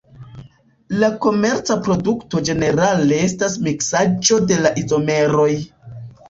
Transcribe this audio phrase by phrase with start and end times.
[1.01, 5.49] La komerca produkto ĝenerale estas miksaĵo de la izomeroj.